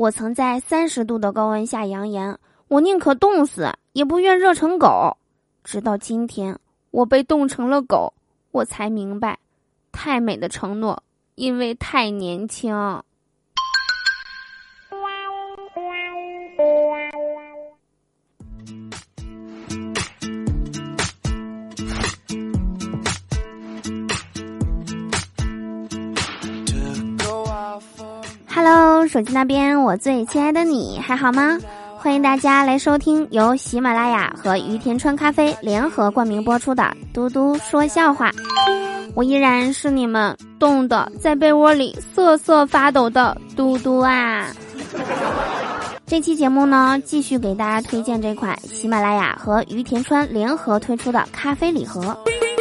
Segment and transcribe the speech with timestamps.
[0.00, 5.18] 我曾在三十度的高温下扬言，我宁可冻死，也不愿热成狗。
[5.62, 6.58] 直到今天，
[6.90, 8.14] 我被冻成了狗，
[8.50, 9.38] 我才明白，
[9.92, 11.02] 太美的承诺，
[11.34, 12.74] 因为太年轻。
[28.62, 31.58] Hello，手机那边，我最亲爱的你还好吗？
[31.96, 36.82] 欢迎大家来收听由喜马拉雅和于田川咖啡联合冠名播出的
[37.14, 38.30] 《嘟嘟说笑话》。
[39.14, 44.48] 我依然是你们冻得在被窝里瑟瑟发抖的嘟嘟啊！
[46.04, 52.14] 这期节目呢，继续给大家推荐这款喜马拉雅和于田川联合推出的咖啡礼盒。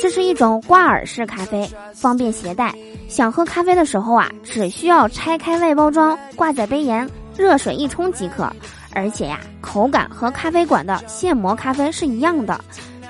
[0.00, 2.72] 这是一种挂耳式咖啡，方便携带。
[3.10, 8.48] 想喝咖啡的时候啊，只需要拆开外包装，挂在杯沿，热水一冲即可。
[8.92, 12.58] 而且呀，口感和咖啡馆的现磨咖啡是一样的。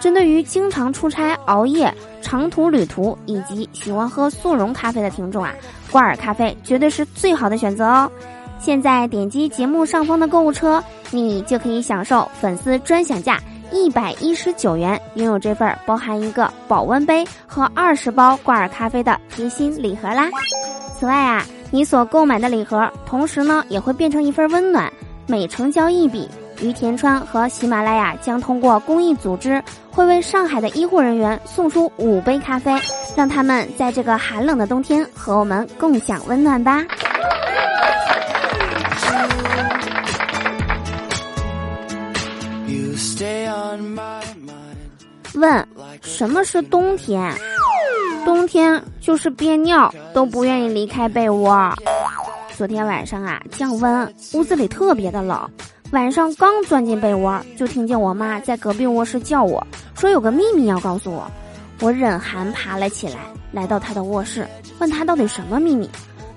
[0.00, 5.52] 针对于经常出差、熬夜、长途旅途以及喜欢喝速溶咖啡的听众啊，
[5.92, 8.10] 挂耳咖啡绝对是最好的选择哦。
[8.58, 13.38] 现在点击节目上方的购物车，你就可以享受粉丝专享价。
[13.72, 20.28] 一百一十九元，拥有这份包含一个保温杯和二十包挂耳咖啡的贴心礼盒啦。
[20.98, 24.92] 此外啊，你所购买的礼盒，同时呢也会变成一份温暖。
[25.26, 26.28] 每成交一笔，
[26.60, 32.76] 于田川和喜马拉雅将通过公益组织，会为上海的医护人员送出五杯咖啡，
[33.16, 36.84] 让他们在这个寒冷的冬天和我们共享温暖吧。
[42.96, 45.68] Stay on my mind 问：
[46.02, 47.32] 什么是冬天？
[48.24, 51.72] 冬天就是憋尿都不愿意离开被窝。
[52.56, 55.48] 昨天晚上啊，降温，屋子里特别的冷。
[55.92, 61.30] 晚上刚钻进被窝，就听见我妈在隔壁卧室叫我，说有个秘密要告诉我。
[61.80, 63.16] 我忍寒爬了起来，
[63.52, 64.46] 来到她的卧室，
[64.78, 65.88] 问她到底什么秘密。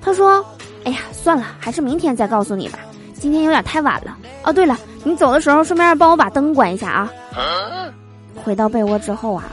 [0.00, 0.44] 她说
[0.84, 2.78] ：“哎呀，算了，还是明天再告诉你吧，
[3.22, 4.18] 今天有点太晚了。
[4.42, 7.12] 哦，对了，你走的时候顺便帮我把灯关一下啊。”
[8.42, 9.44] 回到被窝之后啊，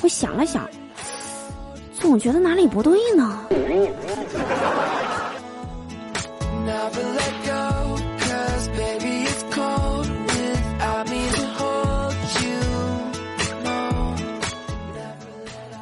[0.00, 0.64] 我想了想，
[1.98, 3.40] 总觉得哪里不对呢。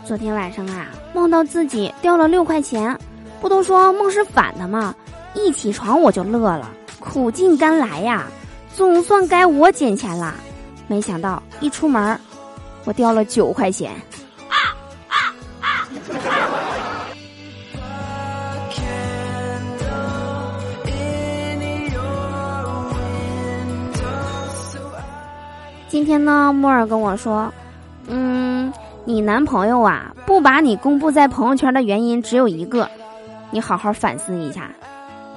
[0.07, 2.99] 昨天晚上啊，梦到自己掉了六块钱，
[3.43, 4.95] 不都说梦是反的吗？
[5.35, 6.71] 一起床我就乐了，
[7.15, 8.25] 苦尽甘来呀，
[8.75, 10.35] 总算该我捡钱啦。
[10.89, 12.19] 没想到一出门。
[12.85, 13.93] 我掉了九块钱。
[25.89, 27.49] 今天呢，莫尔跟我说
[28.09, 28.73] ：“嗯，
[29.05, 32.91] 你男朋友啊，不把你公布在朋友圈的原因只有一个，
[33.53, 34.69] 你好好反思一下，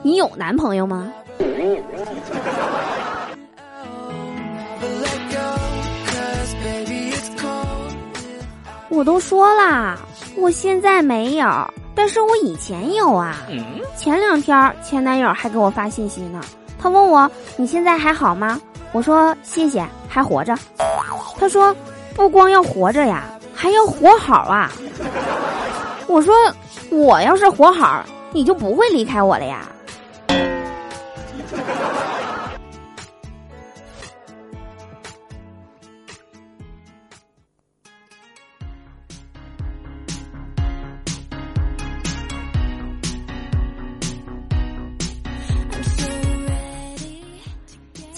[0.01, 1.13] 你有男朋友吗？”
[8.89, 9.97] 我都说啦，
[10.37, 11.45] 我现在没有，
[11.93, 13.37] 但是我以前有啊。
[13.95, 16.41] 前两天前男友还给我发信息呢，
[16.79, 18.59] 他问我你现在还好吗？
[18.93, 20.55] 我说谢谢，还活着。
[21.39, 21.75] 他说
[22.15, 23.23] 不光要活着呀，
[23.53, 24.71] 还要活好啊。
[26.07, 26.33] 我说
[26.89, 29.67] 我要是活好，你就不会离开我了呀。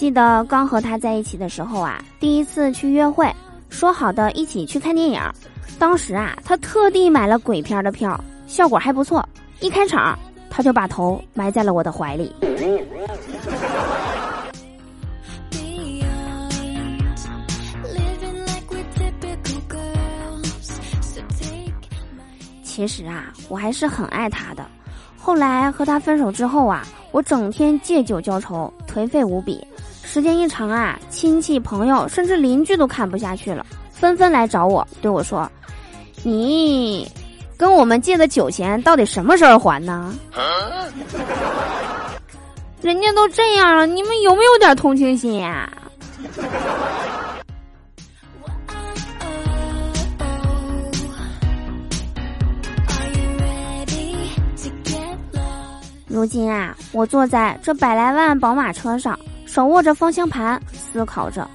[0.00, 3.30] 记得刚和他在一起的时候啊，第一次去约会，
[3.68, 5.20] 说好的一起去看电影。
[5.78, 9.22] 当时啊，他特地买了鬼片的票，效果还不错。
[9.60, 10.18] 一开场，
[10.48, 12.34] 他就把头埋在了我的怀里。
[22.64, 24.66] 其实啊，我还是很爱他的。
[25.18, 29.62] 后来和他分手之后啊，我整天借酒浇愁，颓废无比。
[30.12, 35.48] 时间一长啊，亲戚朋友甚至邻居都看不下去了，纷纷来找我，对我说
[36.24, 37.08] ：“你
[37.56, 40.12] 跟我们借的酒钱到底什么时候还呢？”
[42.82, 45.72] 人家都这样了，你们有没有点同情心呀？
[56.08, 59.16] 如今啊，我坐在这百来万宝马车上，
[59.50, 61.50] 手握着方向盘，思考着，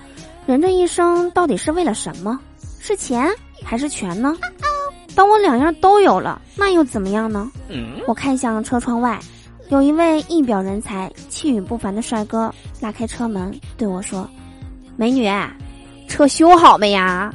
[0.46, 2.38] 人这一生到底是为了什么？
[2.82, 3.32] 是钱
[3.64, 4.36] 还是权呢？
[5.16, 7.50] 当我两样都有了，那又怎么样呢？
[8.06, 9.18] 我看向车窗外，
[9.70, 14.30] 有一位一表人才、气宇不凡的帅哥拉开车门对我说
[14.98, 15.32] ：“美女，
[16.10, 17.34] 车修好没呀？”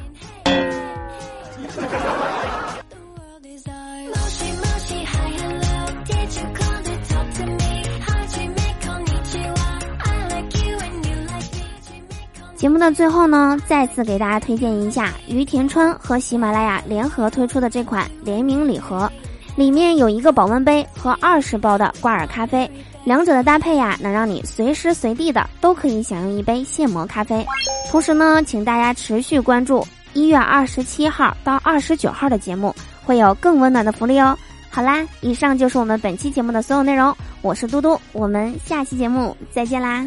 [12.60, 19.10] 节目的最后呢，再次给大家推荐一下于田川和喜马拉雅联合推出的这款联名礼盒，
[19.56, 22.70] 里面有一个保温杯和二十包的挂耳咖啡，
[23.02, 27.42] 两者的搭配呀，能让你随时随地的都可以享用一杯现磨咖啡。
[27.90, 34.36] 同时呢，请大家持续关注一月二十七号到二十九号的节目，会有更温暖的福利哦。
[34.68, 40.04] 好啦，以上就是我们本期节目的所有内容，我是嘟嘟，我们下期节目再见啦。